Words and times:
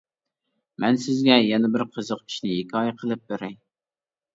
مەن 0.83 0.97
سىزگە 1.03 1.37
يەنە 1.51 1.71
بىر 1.77 1.85
قىزىق 1.95 2.27
ئىشنى 2.27 2.59
ھېكايە 2.59 3.01
قىلىپ 3.01 3.27
بېرەي. 3.33 3.61